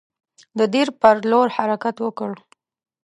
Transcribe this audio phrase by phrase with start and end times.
[0.57, 2.31] د دیر پر لور حرکت وکړ.